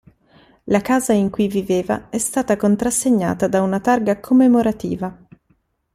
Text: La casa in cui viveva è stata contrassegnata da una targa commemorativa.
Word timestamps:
La 0.63 0.81
casa 0.81 1.13
in 1.13 1.29
cui 1.29 1.47
viveva 1.47 2.09
è 2.09 2.17
stata 2.17 2.57
contrassegnata 2.57 3.47
da 3.47 3.61
una 3.61 3.79
targa 3.79 4.19
commemorativa. 4.19 5.15